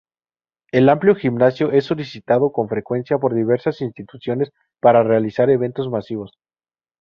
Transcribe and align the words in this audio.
El 0.71 0.89
amplio 0.89 1.13
gimnasio 1.13 1.71
es 1.71 1.85
solicitado 1.85 2.51
con 2.51 2.67
frecuencia 2.67 3.19
por 3.19 3.35
diversas 3.35 3.81
instituciones 3.81 4.51
para 4.81 5.03
realizar 5.03 5.51
eventos 5.51 5.89
masivos. 5.91 6.39